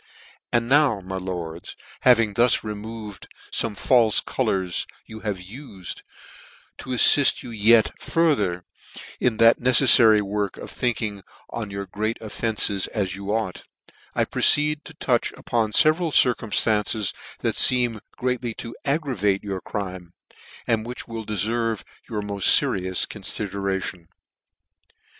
[0.51, 6.01] "And now, my lords, having thus removed fome falfe colours you have ufed j
[6.79, 8.65] to affift you yet farther
[9.19, 13.61] in that neceflary work of thinking on your great offence as you ought,
[14.15, 20.13] I proceed to touch upon feveral circmnilances that feem greatly to aggravate your crime,
[20.65, 24.07] and which will deferve your molt fcrious conficieration.